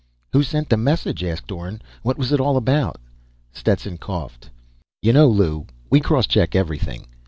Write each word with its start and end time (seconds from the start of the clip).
"Who 0.33 0.41
sent 0.41 0.69
the 0.69 0.77
message?" 0.77 1.23
asked 1.23 1.51
Orne. 1.51 1.79
"What 2.01 2.17
was 2.17 2.31
it 2.31 2.39
all 2.39 2.57
about?" 2.57 2.99
Stetson 3.53 3.99
coughed. 3.99 4.49
"You 5.03 5.13
know, 5.13 5.27
Lew, 5.27 5.67
we 5.91 5.99
cross 5.99 6.25
check 6.25 6.55
everything. 6.55 7.05